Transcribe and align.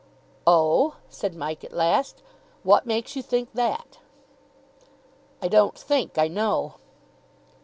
"Oh?" 0.47 0.95
said 1.09 1.35
Mike 1.35 1.63
at 1.63 1.73
last. 1.73 2.23
"What 2.63 2.87
makes 2.87 3.15
you 3.15 3.21
think 3.21 3.53
that?" 3.53 3.99
"I 5.43 5.47
don't 5.47 5.77
think. 5.77 6.17
I 6.17 6.27
know." 6.27 6.73